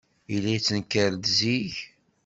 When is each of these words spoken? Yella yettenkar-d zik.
Yella 0.31 0.49
yettenkar-d 0.53 1.25
zik. 1.37 1.75